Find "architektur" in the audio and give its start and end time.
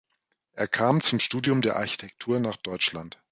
1.75-2.39